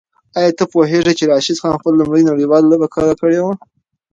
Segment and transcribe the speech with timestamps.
[0.37, 3.53] آیا ته پوهېږې چې راشد خان خپله لومړۍ نړیواله لوبه کله کړې وه؟